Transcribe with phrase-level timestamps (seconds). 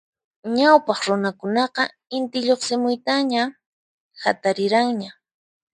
[0.57, 1.83] Ñawpaq runakunaqa
[2.17, 3.43] Inti lluqsimuyta ña
[4.21, 5.11] hatariranña.